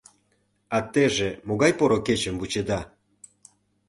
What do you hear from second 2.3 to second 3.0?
вучеда?